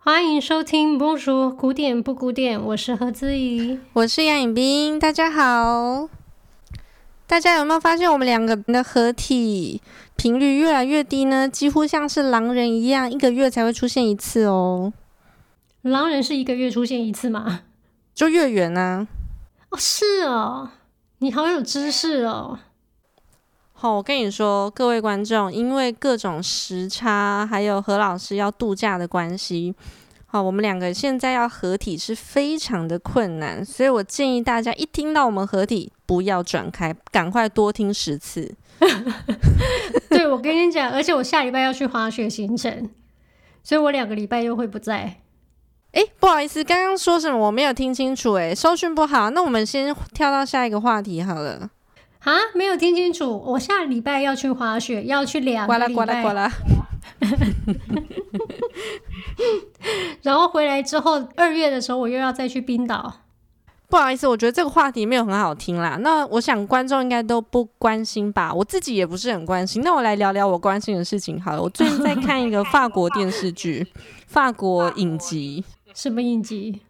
[0.00, 6.08] 欢迎收听《不说古典不古典》，我是何姿怡，我是杨颖冰，大家好。
[7.26, 9.82] 大家有没有发现我们两个人的合体
[10.16, 11.48] 频率越来越低呢？
[11.48, 14.92] 几乎像是狼人一样，一个月才会出现一次哦。
[15.82, 17.62] 狼人是一个月出现一次吗？
[18.14, 19.08] 就月圆啊。
[19.70, 20.70] 哦，是哦，
[21.18, 22.60] 你好有知识哦。
[23.80, 29.72] 好，我跟你说，各位观众，因为各种时差，还有何老师要度假的关系。
[30.26, 38.52] 好，我们两个现在要合体是非常的困难，所以我建议大家一听到我们合体，不要转开，赶快多听十次。
[40.10, 42.90] 对，我跟你讲，而且我下礼拜要去滑雪行程，
[43.62, 45.20] 所以我两个礼拜又会不在。
[45.92, 49.30] 哎，不好意思，刚刚说什么我没有听清楚，哎，收讯不好。
[49.30, 51.70] 那我们先跳到下一个话题好了。
[52.28, 55.94] 啊，没有听清楚，我下礼拜要去滑雪，要去两个礼拜。
[55.94, 56.52] 呱啦呱啦呱啦。
[60.20, 63.20] 然后回来之后，二月的时候我又要再去冰岛。
[63.88, 65.96] 不好意思，我觉得这个话题没有很好听啦。
[66.02, 68.52] 那我想观众应该都不关心吧？
[68.52, 69.80] 我自己也不是很关心。
[69.82, 71.62] 那我来聊聊我关心的事情好了。
[71.62, 73.86] 我最近在看一个法国电视剧，
[74.28, 75.64] 法国影集。
[75.94, 76.82] 什么影集？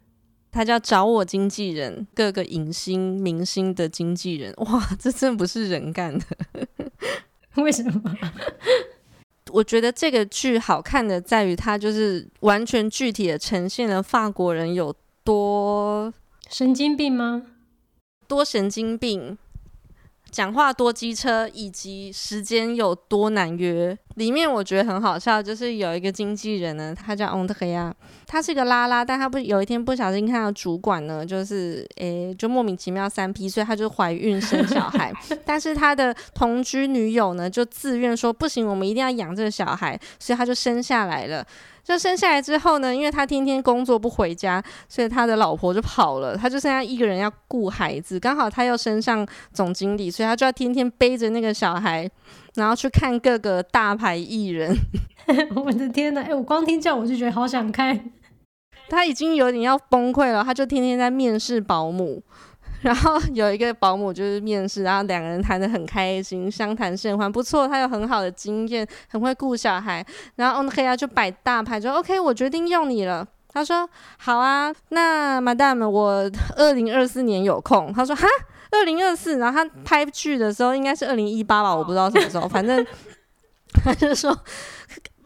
[0.51, 4.53] 他叫找我经纪人，各个影星明星的经纪人。
[4.57, 6.25] 哇，这真不是人干的。
[7.61, 8.15] 为什么？
[9.51, 16.13] 我觉得这个剧好看的在于，它就是完全具体的呈现了法国人有多
[16.49, 17.43] 神经病吗？
[18.27, 19.37] 多神经病。
[20.29, 23.97] 讲话多机车，以及时间有多难约。
[24.15, 27.93] 里面我觉得很好笑，就是有一个经纪人呢，他叫昂德黑亚，
[28.27, 35.13] 他是个拉拉，但他不有一天不小心看到主管呢，就是诶，就莫名其妙三 P，所以他就怀孕生小孩。
[35.45, 41.45] 但是他的同居女友呢，就自愿说不行，我们一定要养这个小孩，所以他就生下来了。
[41.89, 48.19] 就生下来之后呢，因为他天天工作不回家，所以他的老婆就跑了，他就剩下一个人要顾孩子。
[48.19, 52.07] 刚好他又升上总经理，所以他就要天天背着那个小孩，
[52.53, 54.71] 然后去看各个大牌艺人。
[55.55, 56.21] 我的天呐！
[56.21, 57.99] 哎，我光听这样我就觉得好想看。
[58.87, 62.21] 他已经有点要崩溃了，他就天天在面试保姆。
[62.83, 70.05] 然后有一个保姆就是面试，然后两个人谈得很开心，相谈甚欢，不错，他有很好的经验，很会顾小孩。
[70.35, 73.27] 然后 OK 啊，就摆大牌，说 OK，我决定用你了。
[73.51, 77.91] 他说好啊，那 Madam，我二零二四年有空。
[77.91, 78.25] 他说哈，
[78.71, 82.85] 二零二四，然后他拍剧的时候应该是二零一八吧，我不知道什么时候，反正
[83.83, 84.37] 他就说。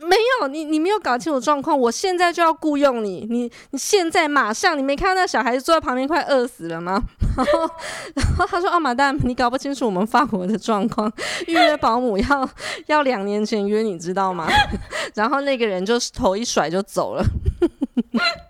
[0.07, 1.77] 没有你，你没有搞清楚状况。
[1.77, 7.01] 我现在就要雇佣你，你你现在马上，你没看到那小孩子坐在旁边快饿死了吗？
[7.35, 7.69] 然后，
[8.15, 11.11] 然后他说：“哦，马蛋，你搞不清楚我们法国的状况，
[11.47, 12.49] 预约保姆要
[12.87, 14.47] 要两年前约，你知道吗？”
[15.15, 17.23] 然后那个人就头一甩就走了。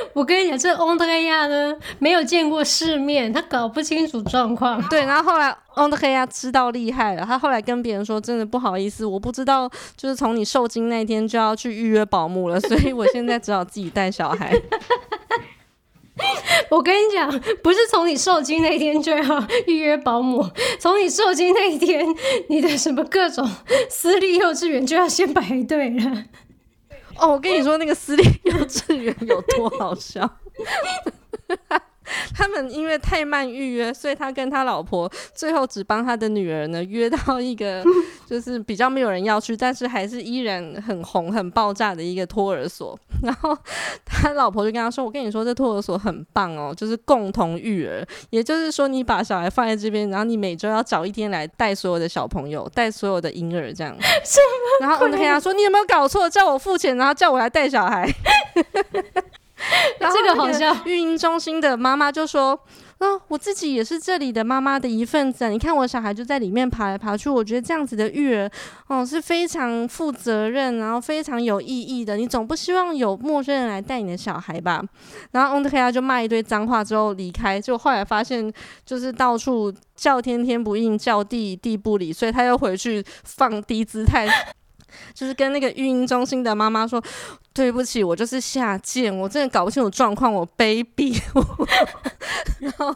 [0.14, 4.82] 我跟你讲，这翁德黑亚呢，没有见过世面，他搞不清楚状况。
[4.88, 14.52] 对，然后后来翁德黑亚知道厉害了，他后来跟别人说：“真的不好意思，我不知道，就是从你受精那天就要去预约保姆了，所以我现在只好自己带小孩。
[16.70, 17.30] ”我跟你讲，
[17.62, 20.46] 不是从你受精那天就要预约保姆，
[20.78, 22.06] 从你受精那一天，
[22.48, 23.48] 你的什么各种
[23.88, 26.24] 私立幼稚园就要先排队了。
[27.20, 30.28] 哦，我跟你说，那个私立幼稚园有多好笑。
[32.34, 37.82] 他们因为太慢预约，所以他跟他老婆最后只帮他的女儿呢约到一个
[38.28, 42.98] 就是比较没有人要去，但是还是依然很红、很爆炸的一个托儿所。
[43.22, 43.56] 然后
[44.04, 53.94] 他老婆就跟他说：“我跟你说，这托儿所很棒哦，就是共同育儿，也就是说你把小孩放在这边，然后你每周要找一天来带所有的小朋友，带所有的婴儿这样。
[54.80, 56.30] 然后我就跟他说：你有没有搞错？
[56.30, 58.10] 叫我付钱，然后叫我来带小孩。”
[60.00, 62.58] 然后这个好像育婴中心的妈妈就说
[62.98, 65.48] ：“哦，我自己也是这里的妈妈的一份子。
[65.48, 68.50] 你看我小孩就在里面爬来爬去，我觉得这样子的育儿
[68.88, 72.16] 哦是非常负责任，然后非常有意义的。
[72.16, 74.82] 你总不希望有陌生人来带你的小孩吧？”
[75.32, 78.52] 然后翁德黑亚就骂一堆脏话之后离开，就后来发现
[78.86, 84.26] 就是到处叫天天不应，叫地地不理，所以他又回去放低姿态。
[85.14, 87.02] 就是跟那个育婴中心的妈妈说
[87.52, 91.20] ：“对不起，我就是下贱，我真的搞不清楚状况，我卑鄙。
[92.60, 92.94] ”然后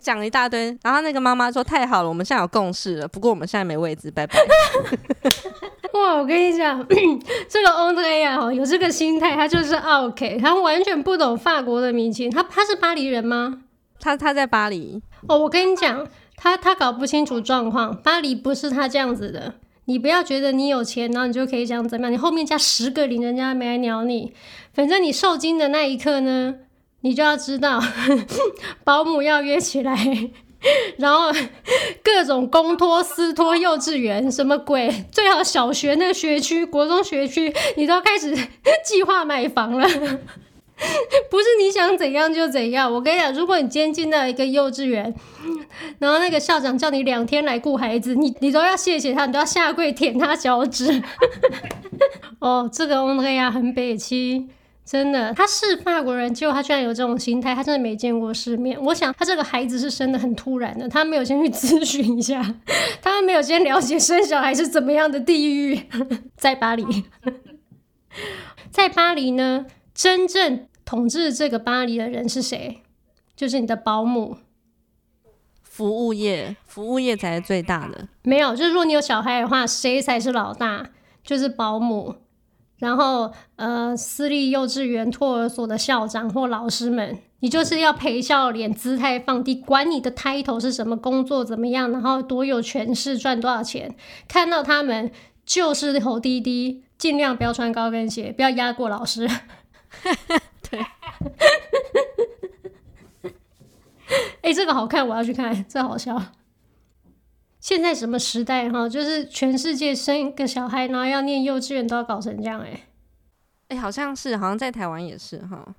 [0.00, 4.34] 讲了一大堆，然后那个妈妈说：“太好了，我们现在有共识了，不过我们现在没位置，拜拜。
[5.92, 6.86] ”哇，我跟你讲，
[7.48, 12.30] 这个欧德亚哦，有这个心态，他就是 OK，他完全不懂法国的民情。
[12.30, 13.62] 他他是巴黎人吗？
[13.98, 15.02] 他他在巴黎。
[15.28, 16.06] 哦，我跟你讲，
[16.36, 19.54] 他他搞不清楚状况，巴黎不是他这样子的。
[19.90, 24.32] 你不要觉得你有钱，然后你就可以想怎么样，你后面加十个零，人家没来鸟你。
[24.72, 26.54] 反正你受精的那一刻呢，
[27.00, 27.82] 你就要知道，
[28.84, 29.96] 保姆要约起来。
[30.98, 31.32] 然后
[32.04, 38.32] 各种公托私托幼稚园什么鬼，最好小学那个学区、国中学区，你都要开始
[38.84, 39.88] 计划买房了。
[41.30, 42.92] 不是你想怎样就怎样。
[42.92, 45.14] 我跟你讲，如果你今天进到一个幼稚园，
[45.98, 51.02] 然后那个校长叫你两天来顾孩子，你你都要谢谢他，你都要下跪舔他脚趾。
[52.40, 54.48] 哦，这个欧雷亚很北七。
[54.82, 58.76] 真的，他是法国人，结果他居然有这种心态，他真的没见过世面。
[58.82, 62.42] 我想他这个孩子是生得很突然的，他没有先去咨询一下，
[63.00, 65.80] 他没有先了解生小孩是怎么样的地狱。
[66.36, 67.04] 在巴黎，
[68.72, 72.82] 在巴黎呢，真正统治这个巴黎的人是谁？
[73.36, 74.38] 就是你的保姆。
[75.62, 78.08] 服务业，服务业才是最大的。
[78.24, 80.90] 没有，就是如果你有小孩的话，谁才是老大？
[81.22, 82.16] 就是保姆。
[82.78, 93.94] 然后，呃，私立幼稚园、托儿所的校长或老师们，你就是要陪笑脸，姿态放低，管你的 title 是什么，工作怎么样，然后多有权势，赚多少钱，
[94.26, 95.12] 看到他们
[95.46, 99.30] 就是头低低，尽量不要穿高跟鞋，不要压过老师。
[100.70, 100.80] 对，
[104.42, 106.20] 哎，这个好看，我要去看，这好笑。
[107.60, 108.88] 现在什么时代哈？
[108.88, 112.72] 就是全世界生一个小孩，然后要念幼稚园都要搞成这样哎、欸，
[113.68, 115.74] 哎、欸，好像是，好像在台湾也是哈。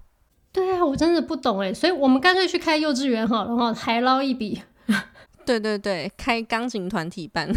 [0.51, 4.61] 对啊，我真的不懂哎，所以我们干脆去开幼稚园好了，然后还捞一笔。
[5.43, 7.49] 对对对，开钢琴团体班，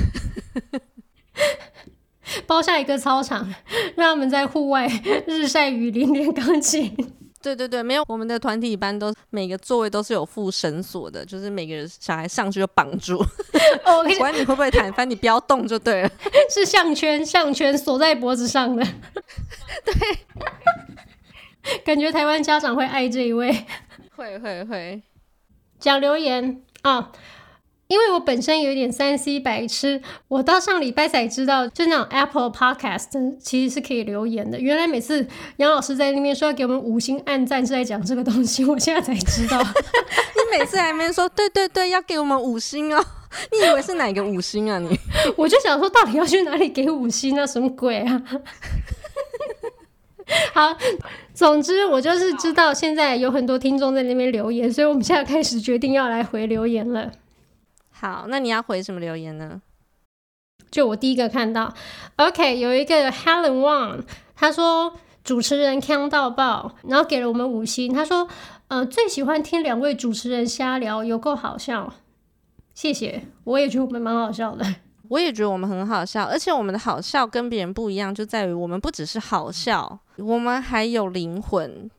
[2.46, 3.52] 包下一个操场，
[3.94, 4.88] 让他们在户外
[5.26, 6.96] 日晒雨淋练钢琴。
[7.44, 13.18] 对对对，没有，我们的团体班都每个座位都是有附绳索的，就是每个人小孩上去就绑住。
[13.84, 16.10] 哦， 我管你会不会弹，反正你不要动就对了。
[16.48, 18.82] 是项圈，项圈锁在脖子上的。
[19.84, 19.94] 对，
[21.84, 23.66] 感觉台湾家长会爱这一位。
[24.16, 25.02] 会会会，
[25.78, 26.96] 讲留言啊。
[26.96, 27.12] 哦
[27.86, 34.58] 因为我本身有一点三 C 白痴，我到上礼拜才知道，就那种 Apple Podcast 其实是可以留言的。
[34.58, 35.26] 原来每次
[35.58, 39.58] 杨老师在那边说要给我们五星按赞是在讲这个东西，我现在才知道。
[39.62, 43.04] 你每次还没说对对对，要给我们五星哦？
[43.52, 44.78] 你以为是哪个五星啊？
[44.78, 44.98] 你
[45.36, 47.46] 我就想说，到底要去哪里给五星啊？
[47.46, 48.22] 什么鬼啊？
[50.54, 50.74] 好，
[51.34, 57.12] 总之我就是知道现在有很多听众在那边留言，所以我们现在开始决定要来回留言了。
[58.04, 59.62] 好，那你要回什么留言呢？
[60.70, 61.72] 就我第一个看到
[62.16, 64.02] ，OK，有一个 Helen Wang，
[64.36, 64.92] 他说
[65.22, 67.90] 主持人锵到爆，然后给了我们五星。
[67.94, 68.28] 他说，
[68.68, 71.94] 呃，最喜欢听两位主持人瞎聊，有够好笑。
[72.74, 74.66] 谢谢，我也觉得我们蛮好笑的。
[75.08, 81.90] 我也觉得我们很好笑，而且我们的好笑跟别人不一样，就在于我们不只是好笑，我们还有灵魂，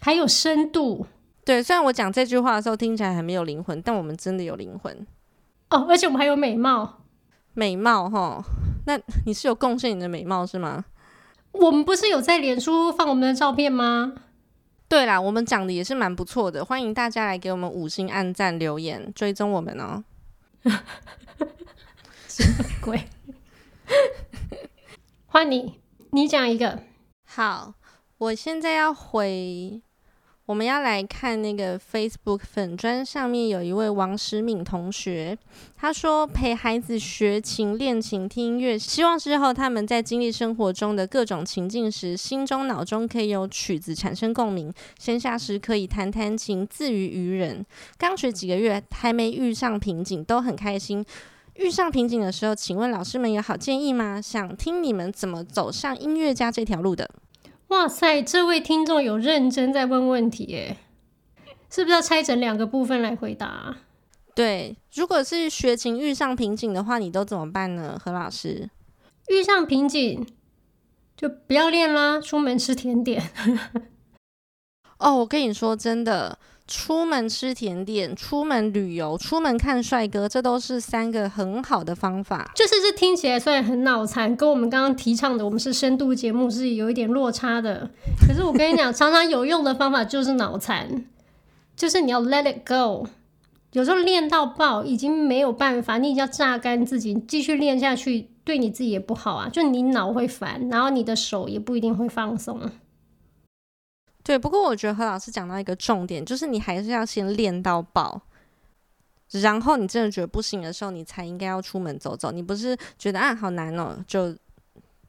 [0.00, 1.06] 还有深度。
[1.44, 5.06] 对，虽然我讲这句话的时候听起来还没有灵魂，但我们真的有灵魂。
[5.70, 7.02] 哦，而且我们还有美貌，
[7.54, 8.44] 美貌哈。
[8.86, 10.84] 那你是有贡献你的美貌是吗？
[11.52, 14.12] 我们不是有在脸书放我们的照片吗？
[14.88, 20.04] 对啦，我们讲的也是蛮不错的，欢迎大家来给我们五星按赞、留言、追踪我们哦。
[22.28, 23.08] 什么鬼？
[25.26, 25.80] 换你，
[26.10, 26.78] 你讲一个。
[27.24, 27.74] 好，
[28.18, 29.82] 我现在要回。
[30.46, 35.36] 我们要来看那个 Facebook 粉砖上面有一位王时敏同学，
[35.76, 47.66] 他说陪孩子学琴、练琴、听音乐，希望之后他们在经历生活中的各种情境时，心中脑中可以有曲子产生共鸣，闲暇时可以弹弹琴，自娱娱人。
[47.98, 51.04] 刚学几个月，还没遇上瓶颈，都很开心。
[51.54, 54.20] 遇上瓶颈的时候，请问老师们有好建议吗？
[54.20, 57.10] 想听你们怎么走上音乐家这条路的。
[57.68, 60.76] 哇塞，这位听众有认真在问问题耶，
[61.70, 63.76] 是不是要拆成两个部分来回答？
[64.34, 68.00] 对，如果是学琴遇上瓶颈的话，你都怎么办呢？
[68.02, 68.70] 何老师，
[69.28, 70.26] 遇上瓶颈
[71.16, 73.30] 就不要练啦，出门吃甜点。
[74.98, 76.38] 哦，我跟你说真的。
[76.68, 82.50] 出门吃甜点，出门旅游，出门看帅哥，这都是三个很好的方法。
[82.56, 87.88] 就是这听起来虽然很脑残，跟我们刚刚提倡的我们是深度节目是有一点落差的。
[88.26, 91.04] 可是我跟你讲，常常有用的方法就是脑残，
[91.76, 93.06] 就是你要 let it go。
[93.72, 99.48] 有时候练到爆已经没有办法，你已经要榨干自己，继续练下去对你自己也不好啊。
[99.48, 102.58] 就你脑会烦，然后你的手也不一定会放松。
[104.26, 108.20] 对，不过我觉得何老师讲到一个重点，就是你还是要先练到爆。
[109.30, 112.32] 然后你真的觉得不行的时候，你才应该要出门走走。
[112.32, 114.34] 你不是觉得啊好难哦，就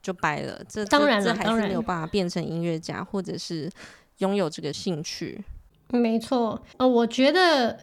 [0.03, 0.61] 就掰了。
[0.69, 3.67] 这当然了，这还是没有办法变成音乐家，或者是
[4.19, 5.43] 拥有这个兴趣。
[5.89, 7.79] 没错，呃，我觉得，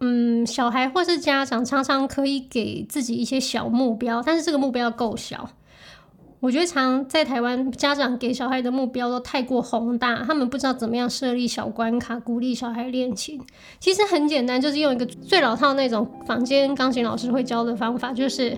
[0.00, 5.48] 嗯，小孩或是家长常常可以给自己一些小目标，但是这个目标要够小。
[6.40, 13.40] 我觉得常在台湾，家长给小孩的目标都太过宏大，他们不知道怎么样设立小关卡，鼓励小孩练琴。
[13.80, 18.56] 其实很简单，就是用一个最老套那种坊间钢琴老师会教的方法，就是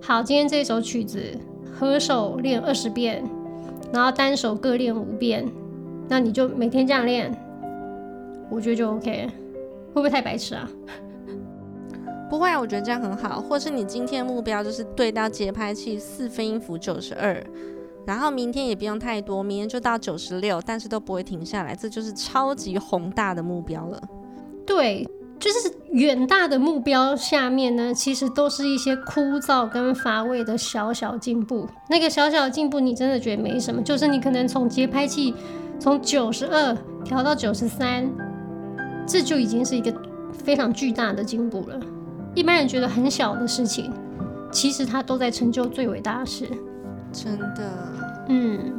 [0.00, 1.22] 好，今天这首曲子
[1.72, 3.24] 合手练二十遍，
[3.92, 5.48] 然后单手各练五遍，
[6.08, 7.32] 那你就每天这样练，
[8.50, 9.28] 我觉得就 OK。
[9.92, 10.70] 会不会太白痴啊？
[12.30, 13.40] 不会啊，我觉得这样很好。
[13.40, 17.44] 或是你今天目标就是对到节拍器四分音符九十二，
[18.06, 24.00] 然后明天也不用太多，明天就到九十六，但是都不会停下来，这就是超级宏大的目标了。
[24.64, 25.04] 对，
[25.40, 31.66] 就是远大的目标下面呢，其实都是一些枯燥跟乏味的小小进步。
[31.88, 35.34] 那个小小进步，你真的觉得没什么，就是你可能从节拍器
[35.80, 38.08] 从九十二调到九十三，
[39.04, 39.92] 这就已经是一个
[40.32, 41.80] 非常巨大的进步了。
[42.34, 43.92] 一般人觉得很小的事情，
[44.50, 46.46] 其实他都在成就最伟大的事。
[47.12, 47.92] 真的，
[48.28, 48.72] 嗯，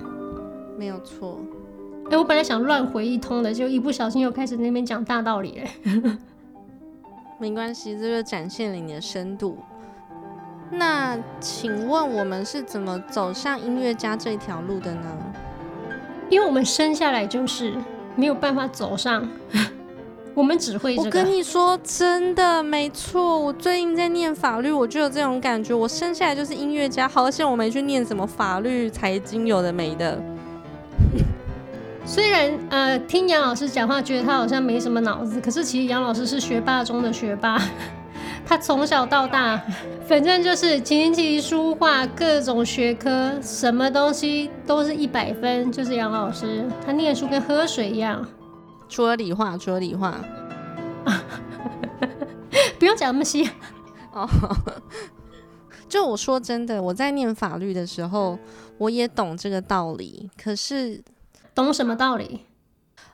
[0.77, 1.39] 没有错。
[2.05, 6.17] 哎、欸，我本来想乱回一通的，就一不小心又开始那边讲大道理了。
[7.39, 9.58] 没关系，这就展现了你的深度。
[10.70, 15.17] 那请问我们是怎么走上音乐家这条路的呢？
[16.29, 17.74] 因为我们生下来就是
[18.15, 19.27] 没有办法走上。
[20.33, 21.07] 我们只会这个。
[21.07, 23.39] 我跟你说，真的没错。
[23.39, 25.73] 我最近在念法律，我就有这种感觉。
[25.73, 30.21] 我生下来就是音乐家，好像我没去念什么法律、财经，有的没的。
[32.05, 37.61] 虽然呃，听杨老师讲话，觉得他好像没什么脑子，可是其实杨老师是学霸中的学霸。
[38.43, 39.61] 他从小到大，
[40.07, 46.65] 反正就是琴棋书画各种学科，什么东西都是一百分，就是杨老师。
[46.85, 48.27] 他念书跟喝水一样。
[48.91, 50.19] 除了理化，除了理化，
[52.77, 53.50] 不用讲那么细
[54.12, 54.27] 哦。
[55.88, 58.38] 就我说真的，我在念法律的时候，
[58.77, 60.29] 我也懂这个道理。
[60.38, 61.01] 可是
[61.55, 62.41] 懂什么道理？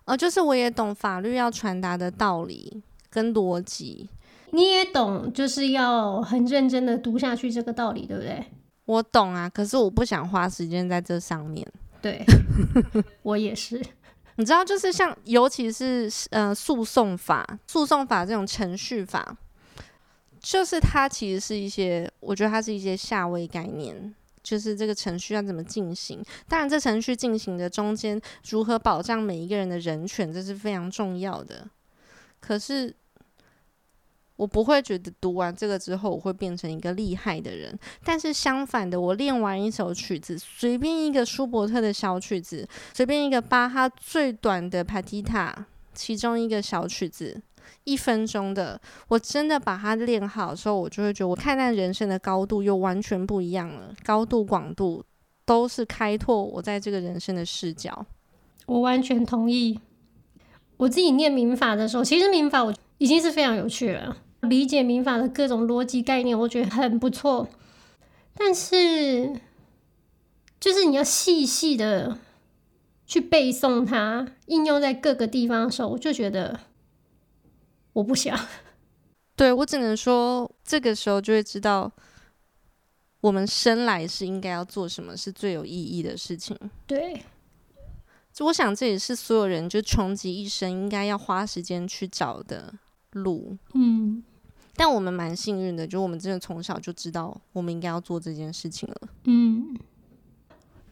[0.05, 2.81] 哦，就是我也懂法律要传达的道理
[3.11, 4.09] 跟逻辑。
[4.49, 8.43] 你也懂，就是要很认真的读下去这个道理，对不对？
[8.85, 11.67] 我懂啊，可是我不想花时间在这上面。
[12.01, 12.25] 对，
[13.21, 13.79] 我也是。
[14.37, 19.35] 你知道，就是像，尤其是呃，诉讼法、诉讼法这种程序法，
[20.39, 26.23] 就是它其实是一些，我觉得它是一些下位概念，就是这个程序要怎么进行。
[26.47, 31.67] 当然，这程序进行的中间，如何保障每一个人的人权，这是非常重要的。
[32.39, 32.95] 可是。
[34.37, 47.41] 我不会觉得读完这个之后我会变成一个厉害的人，但是相反的，我练完一首曲子，随便一个舒伯特的小曲子，随便一个巴哈最短的帕蒂塔，其中一个小曲子，
[47.83, 55.03] 一分钟的，我真的把它练好的时候，我就会觉得我看待人生的高度又完全不一样了，高度广度
[55.45, 58.05] 都是开拓我在这个人生的视角。
[58.67, 59.79] 我完全同意。
[60.77, 64.15] 我自己念民法的时候，其实民法我已经是非常有趣了。
[64.41, 67.47] 理解民法的各种逻辑概念，我觉得很不错。
[68.33, 69.41] 但是，
[70.59, 72.19] 就是你要细细的
[73.05, 76.59] 去背诵它，应用在各个地方的时候，我就觉得
[77.93, 78.39] 我不想。
[79.35, 81.91] 对，我只能说，这个时候就会知道，
[83.21, 86.55] 我们生来是应该要做什么是最有意义的事情。
[86.85, 87.23] 对，
[88.31, 92.73] 就我想，这也是所有人就穷极一生应该要花时间去找的
[93.11, 93.57] 路。
[93.73, 94.23] 嗯。
[94.79, 99.09] 但我们蛮幸运的，就我们真的从小就知道我们应该要做这件事情了。
[99.23, 99.75] 嗯，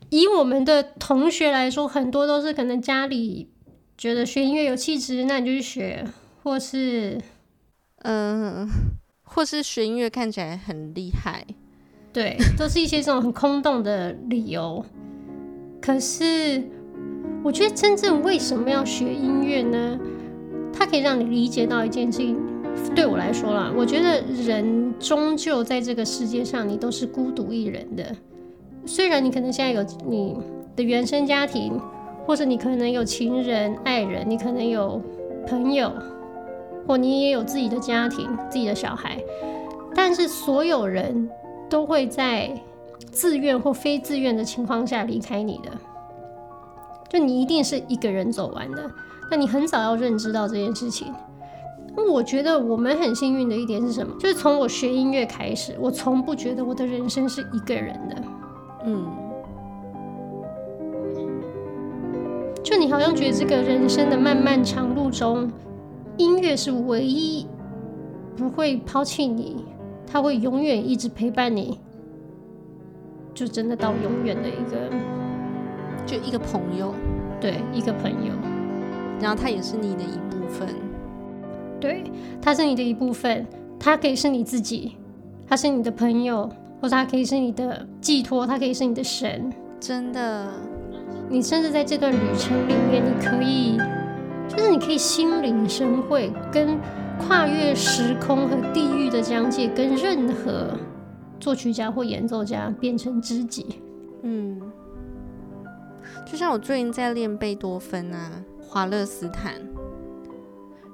[0.09, 3.47] 以我们的同学来说，很多都是可能家里
[3.95, 6.03] 觉得学音乐有气质，那你就去学，
[6.41, 7.21] 或是
[7.97, 8.67] 嗯、呃，
[9.21, 11.45] 或是学音乐看起来很厉害，
[12.11, 14.83] 对，都是一些这种很空洞的理由。
[15.79, 16.67] 可是，
[17.43, 19.99] 我觉得真正为什么要学音乐呢？
[20.77, 22.37] 它可以让你理解到一件事情。
[22.93, 28.05] 对我来说啦，我觉得人终究在这个世界上，你都是孤独一人的。
[28.85, 30.37] 虽然你可能现在有你
[30.75, 31.79] 的原生家庭，
[32.25, 35.01] 或者你可能有情人、爱人，你可能有
[35.47, 35.91] 朋友，
[36.85, 39.17] 或你也有自己的家庭、自己的小孩，
[39.95, 41.29] 但是所有人
[41.69, 42.53] 都会在
[43.11, 45.71] 自愿或非自愿的情况下离开你的。
[47.09, 48.91] 就你一定是一个人走完的，
[49.29, 51.13] 那你很早要认知到这件事情。
[52.11, 54.13] 我觉得我们很幸运的一点是什么？
[54.19, 58.15] 就是从我学音乐开始，我从不觉得我的人生是一个人的。
[58.85, 59.05] 嗯，
[62.63, 65.51] 就你好像觉得这个人生的漫漫长路中，
[66.17, 67.47] 音乐是唯一
[68.37, 69.65] 不会抛弃你，
[70.05, 71.79] 它会永远一直陪伴你，
[73.33, 74.89] 就真的到永远的一个，
[76.05, 76.93] 就一个朋友，
[77.41, 78.33] 对，一个朋友，
[79.19, 80.67] 然后他也是你的一部分。
[81.79, 82.03] 对，
[82.41, 83.45] 他是你的一部分，
[83.79, 84.95] 他可以是你自己，
[85.47, 86.49] 他是你的朋友，
[86.81, 89.51] 或者他可以是你的寄托，他可以是你的神。
[89.79, 90.51] 真的，
[91.29, 93.77] 你甚至在这段旅程里面，你可以，
[94.47, 96.79] 就是你可以心领神会，跟
[97.19, 100.71] 跨越时空和地域的疆界，跟任何
[101.39, 103.81] 作曲家或演奏家变成知己。
[104.23, 104.59] 嗯，
[106.25, 108.31] 就像我最近在练贝多芬啊，
[108.67, 109.53] 华勒斯坦。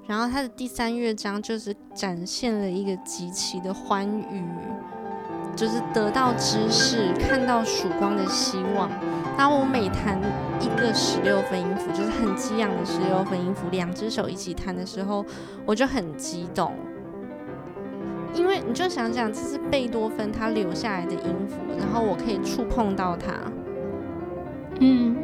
[0.07, 4.43] 然后他的第三乐章就是展现了一个极其的欢愉，
[5.55, 8.89] 就是得到知识、看到曙光的希望。
[9.37, 10.19] 当我每弹
[10.59, 15.25] 一个十六分音符，就是很激昂的十六分音符，两只手一起弹的时候，
[15.65, 16.73] 我就很激动，
[18.33, 23.31] 因为你就想想，这是贝多芬他留下来的音符，然后我可以触碰到它，
[24.81, 25.15] 嗯，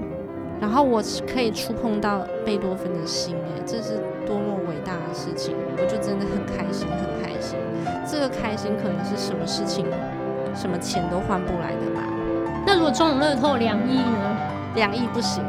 [0.59, 4.01] 然后我可以触碰到贝多芬的心，哎，这是。
[4.27, 7.57] 多么伟大的事情，我就真的很开心，很开心。
[8.05, 9.85] 这个开心可能是什么事情，
[10.53, 12.03] 什么钱都换不来的吧？
[12.65, 14.37] 那如果中乐透两亿呢？
[14.75, 15.41] 两亿不行，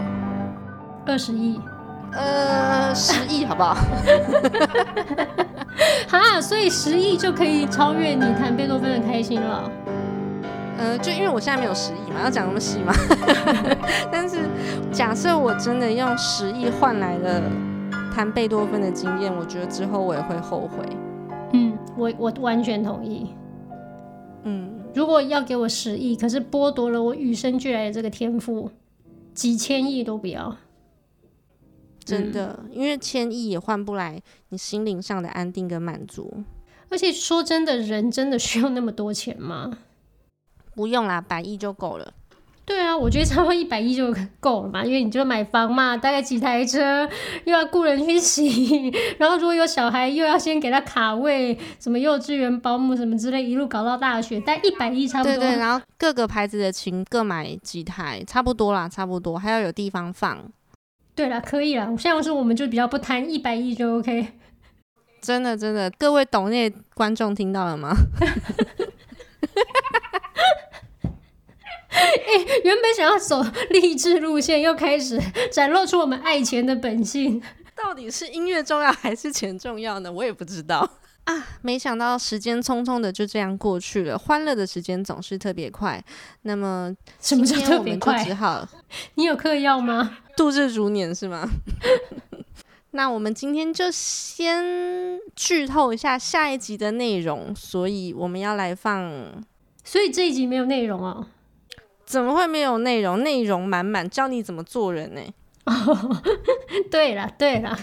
[1.05, 1.61] 二十亿，
[2.13, 3.77] 呃，十亿好不好？
[6.09, 9.69] 哈，所以十亿就可以超越你弹贝多芬的开心了。
[10.79, 12.95] 呃，就因为我现在没有十亿嘛，要讲那么细嘛。
[14.11, 14.39] 但是
[14.93, 17.43] 假设我真的用十亿换来了。
[18.11, 20.85] 谈贝多芬的经验，我觉得之后我也会后悔。
[21.53, 23.29] 嗯，我我完全同意。
[24.43, 28.73] 嗯，如果要给我十亿，可是剥夺了我与生俱来的这个天赋，
[29.35, 30.57] 几千亿都不要。
[32.05, 36.43] 真的，嗯，因为千亿也换不来你心灵上的安定跟满足。
[36.89, 39.79] 而且说真的，人真的需要那么多钱吗？
[40.79, 42.13] 不用啦，百亿就够了。
[42.65, 47.05] 对啊，我觉得差不多一百亿就够了嘛，因为你就买房嘛，大概几台车，
[47.45, 55.35] 又要雇人去洗，然后如果有小孩，又要先给他卡位，什么幼稚园保姆什么之类，一路搞到大学，但一百亿差不多。
[55.35, 60.39] 对对，然后各个牌子的琴各买几台，差不多啦，差不多，还要有地方放。
[61.17, 64.29] 对啦，可以啦，像是我们就比较不贪，一百亿就 OK。
[65.21, 67.93] 真的真的，各位懂内观众听到了吗？
[72.29, 75.19] 哎、欸，原本想要走励志路线，又开始
[75.51, 77.41] 展露出我们爱钱的本性。
[77.75, 80.13] 到底是音乐重要还是钱重要呢？
[80.13, 80.87] 我也不知道
[81.25, 81.47] 啊。
[81.63, 86.05] 没想到时间匆匆的就这样过去了，欢乐的时间总是特别快。
[86.43, 88.23] 那么什么叫特别快？
[88.23, 88.69] 只好
[89.15, 90.19] 你有嗑药吗？
[90.37, 91.49] 度日如年是吗？
[92.93, 99.43] 那我们今天就先剧透一下下一集的内容，所以我们要来放。
[99.83, 101.27] 所以这一集没有内容哦。
[102.09, 103.23] 怎么会没有内容？
[103.23, 105.21] 内容满满，教你怎么做人呢？
[105.67, 106.23] 哦，
[106.91, 107.79] 对了对了，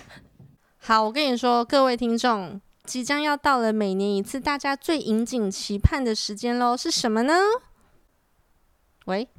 [0.80, 7.36] 好，我跟你说，各位听众，即将要到了每年一次大家最引颈期盼的时间喽，是什么呢？
[9.06, 9.30] 喂，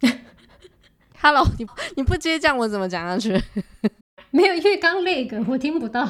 [1.22, 3.42] Hello，你你不接这样，我怎么讲下去？
[4.30, 6.06] 没有，因为刚那个我听不到，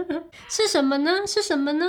[0.50, 1.26] 是什么呢？
[1.26, 1.86] 是什么呢？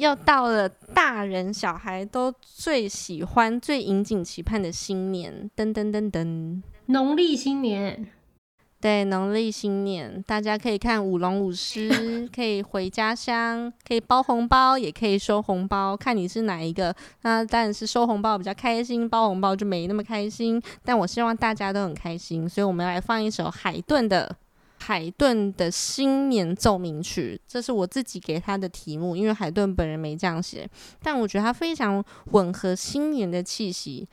[0.00, 8.08] 又到了大人小孩都最喜欢、最引颈期盼的新年，噔噔噔噔，农历新年。
[8.80, 16.96] 对，农历新年，大家可以看舞龙舞狮， 可以回家乡，可以包红包，也可以收红包，看你是哪一个。
[17.20, 20.58] 那当然是收红包比较开心，包红包就没那么开心。
[20.82, 24.34] 但我希望大家都很开心，所以我们要来放一首海顿的。
[24.82, 30.68] 海顿的新年奏鸣曲，这是我自己给他的题目，因为海顿本人没这样写，
[31.02, 34.08] 但我觉得他非常吻合新年的气息。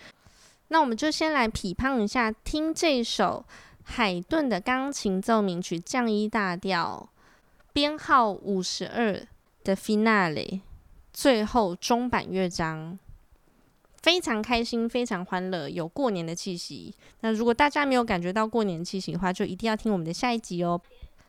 [0.68, 3.46] 那我们就先来批判一下，听这首
[3.84, 7.10] 海顿的钢琴奏鸣曲降一大调，
[7.72, 9.26] 编号五十二
[9.64, 10.60] 的 Finale，
[11.14, 13.00] 最后终版乐章。
[14.08, 16.96] 非常开心，非常欢乐，有过年的气息。
[17.20, 20.80] 那如果大家没有感觉到过年气息的话，就一定要听我们的下一集哦。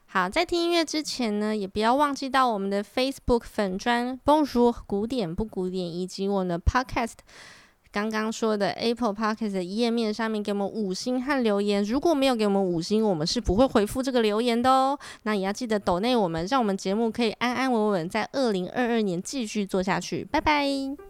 [0.07, 7.14] 好，在听音乐之前呢，也不要忘记到我们的 Facebook 粉专 Bonjour 古典不古典，以及我们的 Podcast。
[7.91, 11.83] 刚刚说的 Apple Podcast 的页面上面给我们五星和留言。
[11.83, 14.97] 如果没有给我们五星，我们是不会回复这个留言的哦。
[15.25, 20.25] 那也要记得抖内我们，让我们节目可以安安稳稳在二零二二年继续做下去。
[20.25, 21.08] 拜拜。